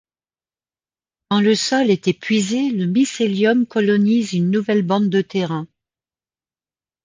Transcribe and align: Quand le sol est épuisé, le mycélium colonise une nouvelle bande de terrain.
Quand 1.29 1.41
le 1.41 1.53
sol 1.53 1.91
est 1.91 2.07
épuisé, 2.07 2.71
le 2.71 2.87
mycélium 2.87 3.67
colonise 3.67 4.33
une 4.33 4.49
nouvelle 4.49 4.81
bande 4.81 5.09
de 5.09 5.21
terrain. 5.21 5.67